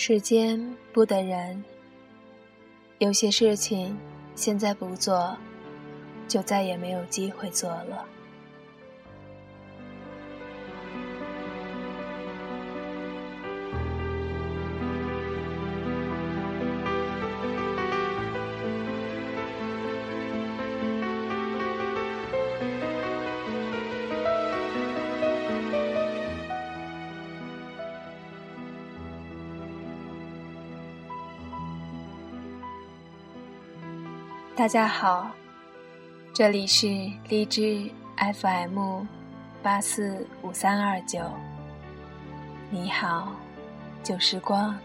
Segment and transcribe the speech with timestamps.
[0.00, 1.64] 时间不等人，
[2.98, 3.98] 有些事情
[4.36, 5.36] 现在不做，
[6.28, 8.06] 就再也没有机会做了。
[34.58, 35.30] 大家好，
[36.34, 36.88] 这里是
[37.28, 37.88] 荔枝
[38.40, 39.04] FM
[39.62, 41.20] 八四五三二九。
[42.68, 43.36] 你好，
[44.02, 44.76] 旧时光。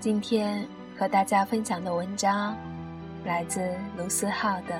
[0.00, 0.66] 今天
[0.98, 2.56] 和大家分享的文章
[3.22, 4.76] 来自卢思浩的《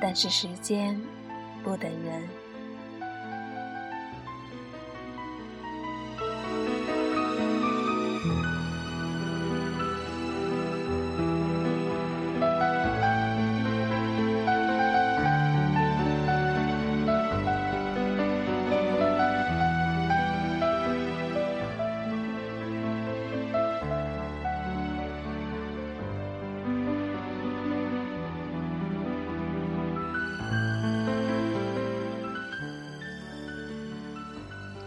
[0.00, 1.00] 但是时间
[1.62, 2.20] 不等人》。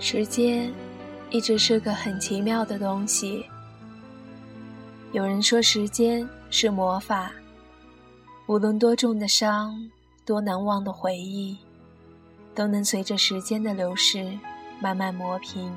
[0.08, 0.72] 时间
[1.32, 3.44] 一直是个很奇妙的东西。
[5.14, 7.32] 有人说，时间是魔法，
[8.46, 9.90] 无论多重的伤、
[10.24, 11.58] 多难忘的回忆，
[12.54, 14.32] 都能随着时间的流逝
[14.80, 15.74] 慢慢磨平。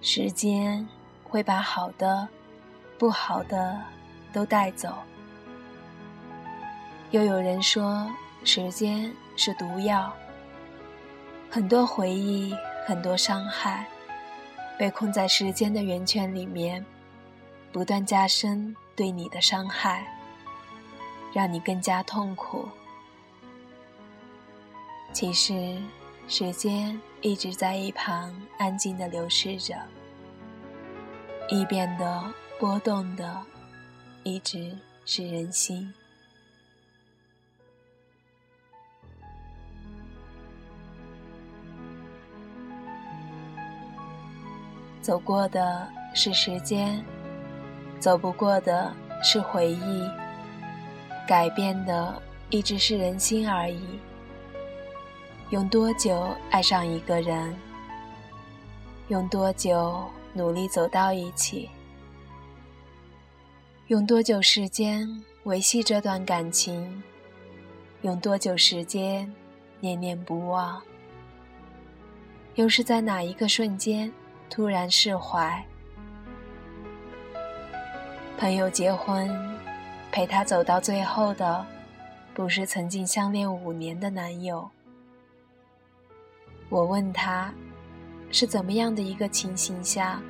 [0.00, 0.86] 时间
[1.24, 2.28] 会把好的、
[2.96, 3.76] 不好的
[4.32, 4.94] 都带走。
[7.10, 8.08] 又有人说，
[8.44, 10.12] 时间是毒药。
[11.56, 13.86] 很多回忆，很多伤害，
[14.78, 16.84] 被困在时间的圆圈里面，
[17.72, 20.06] 不断加深对你的伤害，
[21.32, 22.68] 让你更加痛苦。
[25.14, 25.78] 其实，
[26.28, 29.74] 时间一直在一旁安静的流逝着，
[31.48, 32.22] 易变的、
[32.60, 33.34] 波动的，
[34.24, 35.90] 一直是人心。
[45.06, 47.00] 走过的是时间，
[48.00, 50.10] 走不过的是回忆，
[51.28, 54.00] 改变的一直是人心而已。
[55.50, 57.54] 用多久爱上一个人？
[59.06, 60.02] 用多久
[60.32, 61.70] 努力走到一起？
[63.86, 65.08] 用多久时间
[65.44, 67.00] 维系这段感情？
[68.02, 69.32] 用多久时间
[69.78, 70.82] 念念不忘？
[72.56, 74.12] 又是在哪一个瞬间？
[74.48, 75.64] 突然释怀。
[78.38, 79.30] 朋友结婚，
[80.12, 81.64] 陪他走到最后的，
[82.34, 84.68] 不是曾经相恋五年的男友。
[86.68, 87.52] 我问他，
[88.30, 90.20] 是怎么样的一个情形下，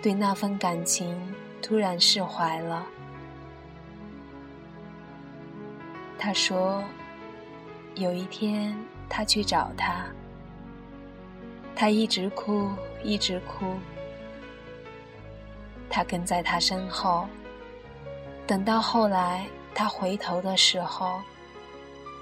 [0.00, 1.20] 对那份感情
[1.60, 2.86] 突然释怀了？
[6.18, 6.82] 他说，
[7.96, 8.74] 有一天
[9.08, 10.06] 他去找他。
[11.76, 12.70] 他一直哭，
[13.04, 13.76] 一直哭。
[15.88, 17.28] 他跟在他身后，
[18.46, 21.20] 等到后来他回头的时候，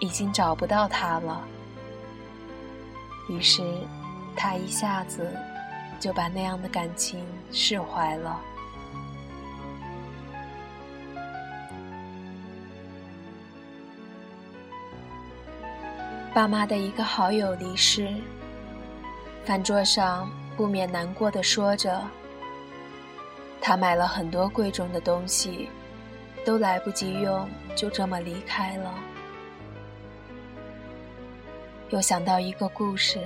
[0.00, 1.42] 已经找不到他了。
[3.30, 3.62] 于是，
[4.36, 5.34] 他一下子
[5.98, 8.38] 就把那样的感情释怀了。
[16.34, 18.12] 爸妈的一个好友离世。
[19.44, 22.02] 饭桌上不免难过的说着
[23.60, 25.68] ：“他买了很多贵重的东西，
[26.44, 28.94] 都来不及用，就这么离开了。”
[31.90, 33.20] 又想到一个故事，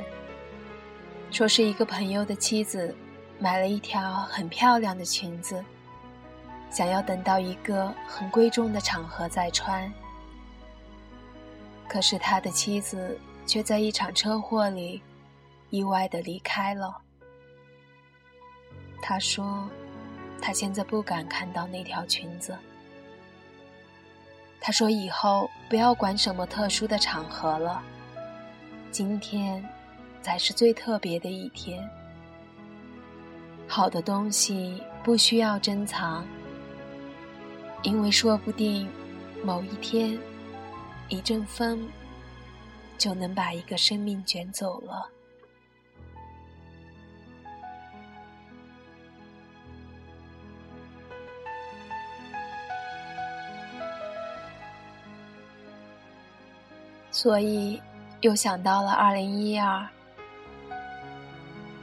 [1.31, 2.95] 说是一个朋友的妻子
[3.39, 5.65] 买了一条很漂亮的裙子，
[6.71, 9.93] 想要等到一个很贵重的场合再穿，
[11.89, 15.03] 可是他的妻子却在一场车祸里。
[15.71, 16.97] 意外的离开了。
[19.01, 19.69] 他说
[20.43, 22.57] ：“他现在不敢看到那条裙子。”
[24.61, 27.83] 他说：“以后不要管什么特殊的场合了，
[28.91, 29.65] 今天
[30.23, 31.89] 才是最特别的一天。
[33.69, 36.27] 好的东西不需要珍藏，
[37.83, 38.89] 因为说不定
[39.45, 40.19] 某一天，
[41.09, 41.89] 一阵风
[42.99, 45.11] 就能把一个生命卷走了。”
[57.27, 57.83] 所以
[58.21, 59.85] 又想到了二零一二。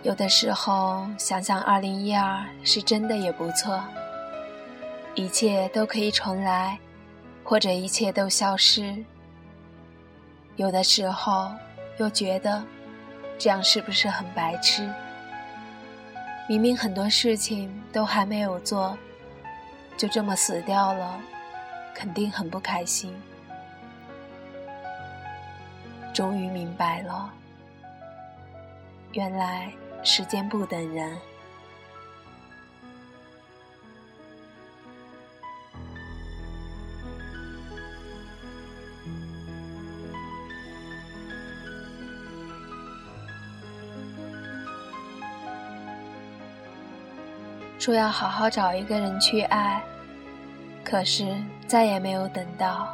[0.01, 3.83] 有的时候想想二零一二是真的也不错，
[5.15, 6.79] 一切都可以重来，
[7.43, 9.03] 或者一切都消失。
[10.55, 11.51] 有的时候
[11.97, 12.63] 又觉得
[13.37, 14.89] 这样是不是很白痴？
[16.47, 18.97] 明明很多事情都还没有做，
[19.97, 21.19] 就这么死掉了，
[21.93, 23.13] 肯定很不开心。
[26.13, 27.33] 终于明白了，
[29.11, 29.73] 原来。
[30.05, 31.17] 时间不等人。
[47.79, 49.81] 说要好好找一个人去爱，
[50.83, 51.33] 可是
[51.65, 52.93] 再也没有等到，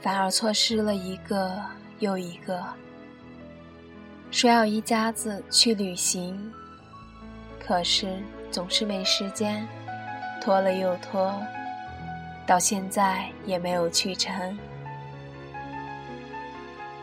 [0.00, 1.56] 反而错失了一个
[1.98, 2.62] 又一个。
[4.30, 6.52] 说要一家子去旅行，
[7.64, 9.66] 可是总是没时间，
[10.40, 11.32] 拖了又拖，
[12.46, 14.58] 到现在也没有去成。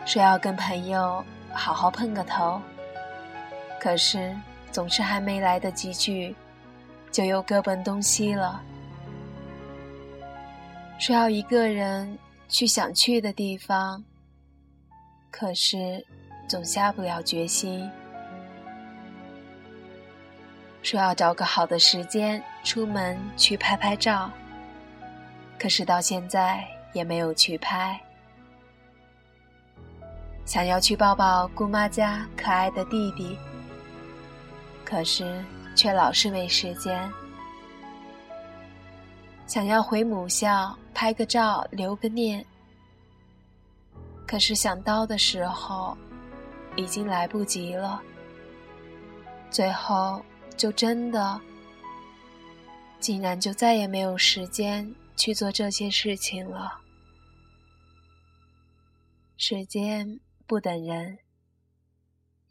[0.06, 2.62] 说要跟朋友好好碰个头，
[3.80, 4.36] 可是
[4.70, 6.36] 总是还没来得及聚，
[7.10, 8.62] 就又各奔东西了。
[11.00, 12.18] 说要一个人
[12.50, 14.04] 去想去的地方，
[15.34, 16.06] 可是。
[16.46, 17.90] 总下不了决心，
[20.84, 24.30] 说要找个好的时间出门去拍拍照，
[25.58, 27.98] 可是到现在也没有去拍。
[30.46, 33.38] 想要去抱抱姑妈家可爱的弟弟，
[34.84, 35.44] 可是
[35.76, 37.10] 却老是没时间。
[39.48, 42.46] 想要回母校拍个照留个念，
[44.34, 45.96] 可是想到的时候。
[46.76, 48.02] 已经来不及了，
[49.52, 50.26] 最后
[50.58, 51.40] 就真的，
[53.00, 56.82] 竟然就再也没有时间去做这些事情了。
[59.38, 61.20] 时间不等人，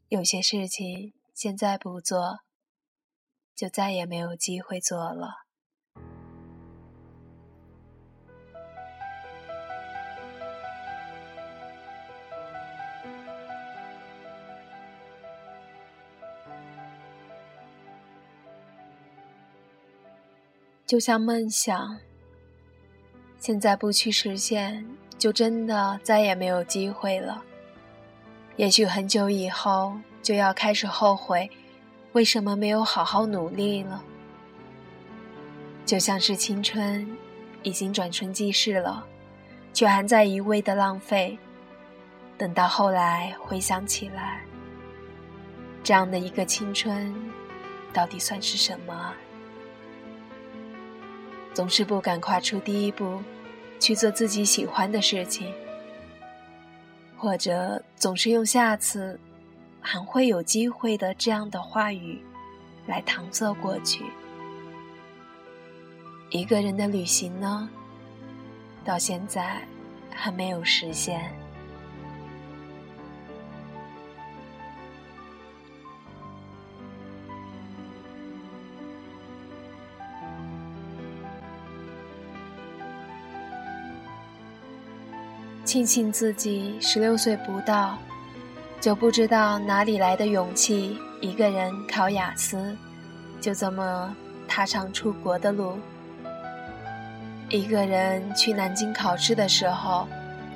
[0.07, 2.43] 有些事情现在不做，
[3.57, 5.42] 就再也没有机会做了。
[20.93, 21.97] 就像梦想，
[23.39, 24.87] 现在不去实现，
[25.17, 27.43] 就真的再也没有机会了。
[28.57, 31.51] 也许很久以后就要开始后悔，
[32.13, 34.05] 为什么没有好好努力了。
[35.87, 37.11] 就像是青春
[37.63, 39.03] 已经转瞬即逝了，
[39.73, 41.39] 却还在一味的浪费。
[42.37, 44.43] 等到后来回想起来，
[45.83, 47.15] 这样的一个青春，
[47.95, 49.15] 到底算是什么？
[51.55, 53.23] 总是不敢跨出第一步，
[53.79, 55.53] 去做自己喜欢的事情，
[57.17, 59.19] 或者总是用“下次
[59.81, 62.23] 还会有机会的”这样的话语
[62.87, 64.05] 来搪塞过去。
[66.31, 67.69] 一个人的旅行呢，
[68.85, 69.61] 到现在
[70.11, 71.31] 还没有实现。
[85.73, 87.97] 庆幸自己十六岁不到，
[88.79, 92.77] 就不知道哪里来的勇气，一个人考雅思，
[93.41, 94.15] 就这么
[94.47, 95.79] 踏上出国的路。
[97.49, 100.07] 一个人去南京考试的时候，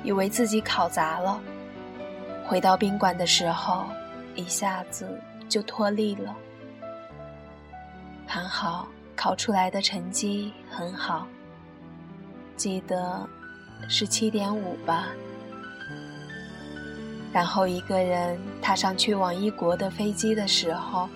[0.03, 1.41] 以为自己考砸了，
[2.45, 3.87] 回到宾馆的时候，
[4.35, 5.19] 一下子
[5.49, 6.35] 就脱力了。
[8.27, 11.25] 还好，考出来的成绩很好，
[12.55, 13.27] 记得。
[13.87, 15.07] 是七点五吧，
[17.31, 21.07] 然后一个人踏上去往异国的飞机的时候，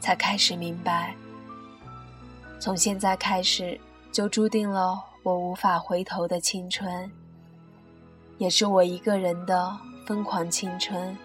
[0.00, 1.14] 才开始明白，
[2.58, 7.10] 从现在开始就注定了我无法回头的青春，
[8.38, 9.76] 也是我一个人的
[10.06, 11.16] 疯狂青春。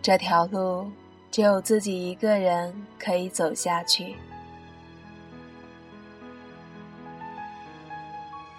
[0.00, 0.90] 这条路
[1.30, 4.14] 只有自己一个人可以走下去。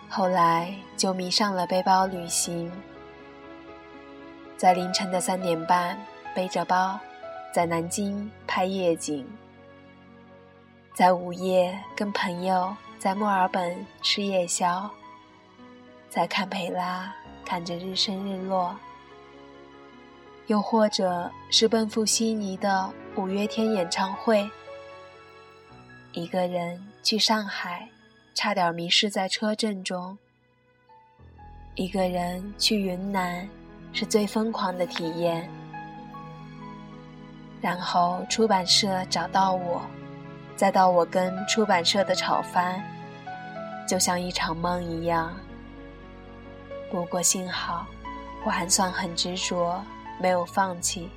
[0.09, 2.71] 后来就迷上了背包旅行，
[4.57, 5.97] 在凌晨的三点半
[6.35, 6.99] 背着包，
[7.53, 9.23] 在南京拍夜景，
[10.95, 14.89] 在午夜跟朋友在墨尔本吃夜宵，
[16.09, 17.13] 在堪培拉
[17.45, 18.75] 看着日升日落，
[20.47, 24.49] 又或者是奔赴悉尼的五月天演唱会，
[26.13, 27.87] 一个人去上海，
[28.41, 30.15] 差点迷失在车阵中；
[31.75, 33.45] 一个人去云南，
[33.91, 35.51] 是最疯狂的体验。
[37.59, 39.81] 然后出版社找到我，
[40.55, 42.81] 再到我跟出版社的吵翻，
[43.85, 45.35] 就像一场梦一样。
[46.89, 47.85] 不过幸好，
[48.45, 49.83] 我还算很执着，
[50.17, 51.09] 没有放弃。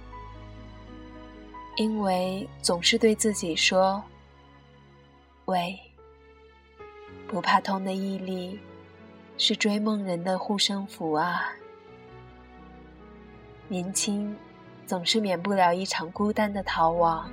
[1.76, 4.02] 因为总是对自己说
[5.46, 5.78] ：“喂，
[7.32, 8.60] 不怕痛的毅力，
[9.38, 11.50] 是追梦人的护身符啊。”
[13.66, 14.36] 年轻。
[14.84, 17.30] 总是免不了一场孤单的逃亡，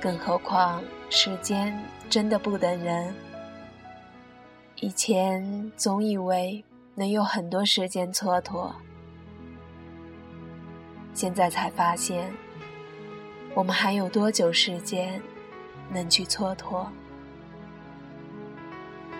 [0.00, 1.78] 更何况时间
[2.10, 3.14] 真的不等人。
[4.76, 6.64] 以前总以为
[6.96, 8.72] 能有很多时间蹉跎，
[11.14, 12.32] 现在才发现，
[13.54, 15.22] 我们还有多久时间
[15.92, 16.88] 能去蹉跎？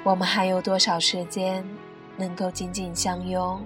[0.05, 1.65] 我们还有多少时间
[2.17, 3.63] 能够紧紧相拥？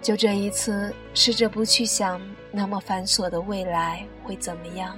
[0.00, 4.96] 就这一次，试着不去想那么繁琐的未来会怎么样，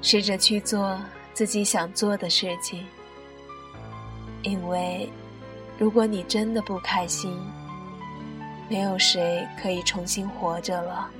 [0.00, 0.98] 试着去做
[1.32, 2.84] 自己想做的事情。
[4.42, 5.08] 因为，
[5.78, 7.36] 如果你真的不开心，
[8.68, 11.10] 没有谁可以重新活着了。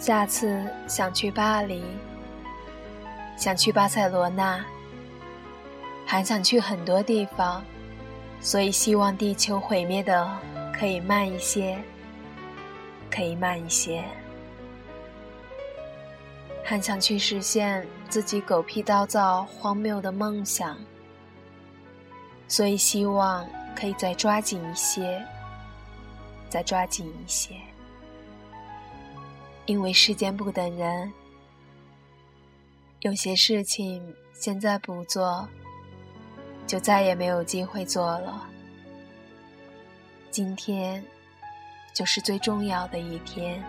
[0.00, 1.84] 下次想去巴黎。
[3.36, 4.62] 想去巴塞罗那，
[6.04, 7.64] 还想去很多地方，
[8.40, 10.30] 所以希望地球毁灭的
[10.78, 11.78] 可以慢一些，
[13.10, 14.04] 可以慢一些。
[16.62, 20.76] 还想去实现自己狗屁倒灶、荒谬的梦想，
[22.46, 25.24] 所以希望可以再抓紧一些，
[26.50, 27.54] 再抓紧一些，
[29.66, 31.12] 因为时间不等人。
[33.00, 35.48] 有些事情现在不做，
[36.66, 38.46] 就再也没有机会做了。
[40.30, 41.02] 今天
[41.94, 43.62] 就是最重要的一天。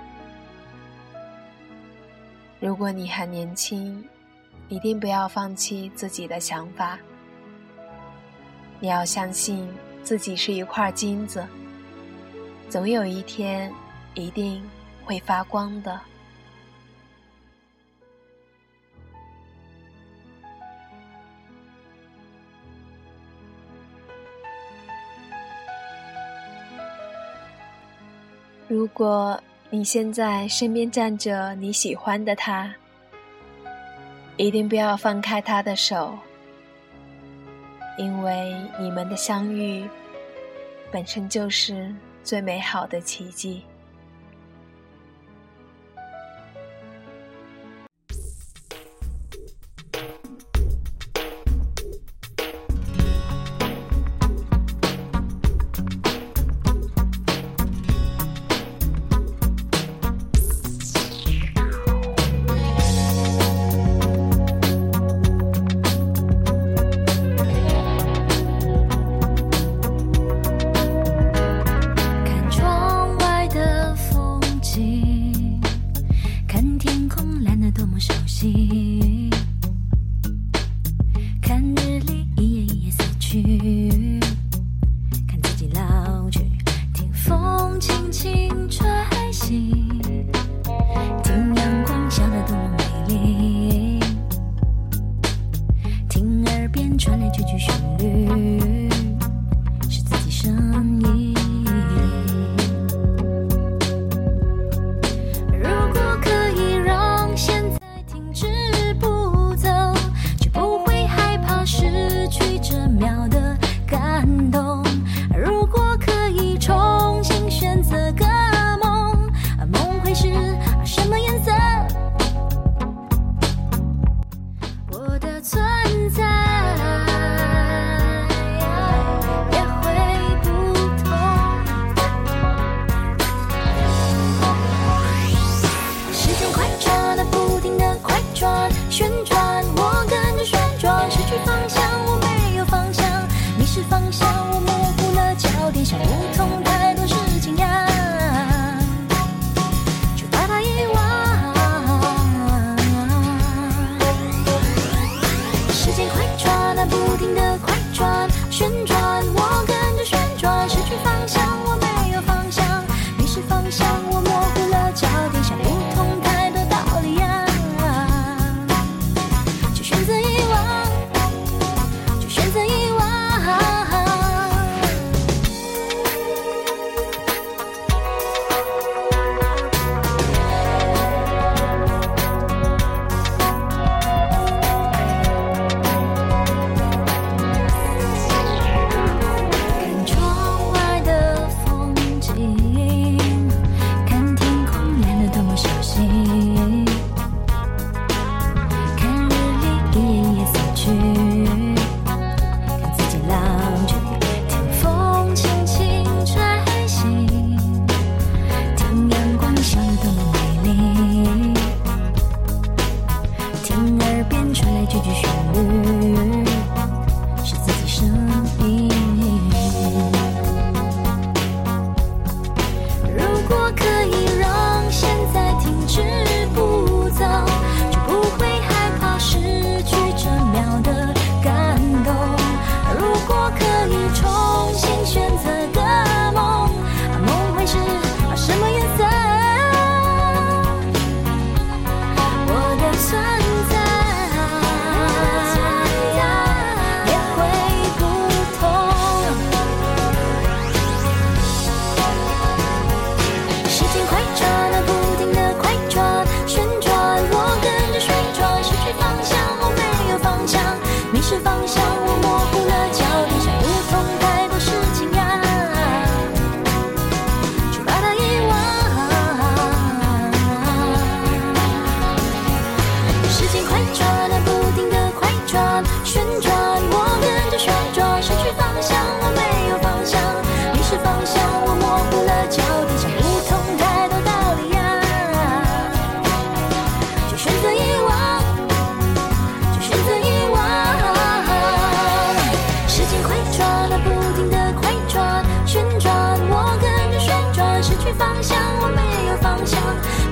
[2.60, 4.04] 如果你还年轻，
[4.70, 7.00] 一定不要放弃自己的想法。
[8.80, 9.68] 你要相信
[10.04, 11.48] 自己是一块金子，
[12.70, 13.74] 总有一天
[14.14, 14.62] 一定
[15.04, 16.00] 会发光的。
[28.68, 29.38] 如果
[29.70, 32.74] 你现在身边站着你喜欢的他，
[34.38, 36.18] 一定不要放开他的手，
[37.98, 39.86] 因为你们的相遇
[40.90, 41.94] 本身就是
[42.24, 43.66] 最美好的奇迹。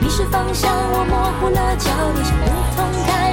[0.01, 3.28] 迷失方向我模糊了焦点想不通开